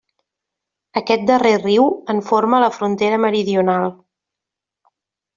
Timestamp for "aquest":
1.01-1.25